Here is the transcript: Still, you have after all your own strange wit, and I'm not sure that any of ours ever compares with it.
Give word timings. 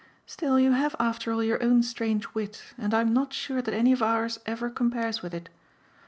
Still, 0.25 0.59
you 0.59 0.71
have 0.71 0.95
after 0.99 1.31
all 1.31 1.43
your 1.43 1.61
own 1.61 1.83
strange 1.83 2.33
wit, 2.33 2.63
and 2.75 2.91
I'm 2.91 3.13
not 3.13 3.33
sure 3.33 3.61
that 3.61 3.71
any 3.75 3.91
of 3.91 4.01
ours 4.01 4.39
ever 4.47 4.71
compares 4.71 5.21
with 5.21 5.35
it. 5.35 5.47